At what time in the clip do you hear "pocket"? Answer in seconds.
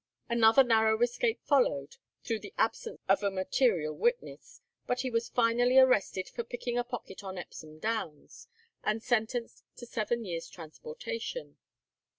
6.83-7.23